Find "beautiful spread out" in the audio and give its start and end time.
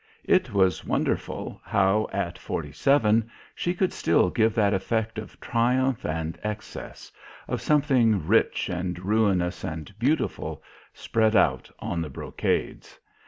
9.99-11.69